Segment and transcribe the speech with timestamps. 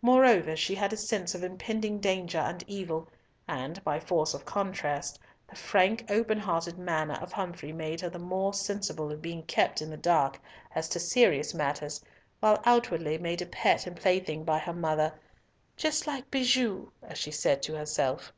[0.00, 3.10] Moreover, she had a sense of impending danger and evil,
[3.46, 8.18] and, by force of contrast, the frank, open hearted manner of Humfrey made her the
[8.18, 10.40] more sensible of being kept in the dark
[10.74, 12.02] as to serious matters,
[12.40, 15.12] while outwardly made a pet and plaything by her mother,
[15.76, 18.32] "just like Bijou," as she said to herself.